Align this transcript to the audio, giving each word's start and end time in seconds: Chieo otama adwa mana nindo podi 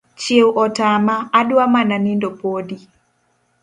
Chieo 0.15 0.49
otama 0.63 1.15
adwa 1.39 1.65
mana 1.73 1.95
nindo 2.03 2.29
podi 2.39 2.77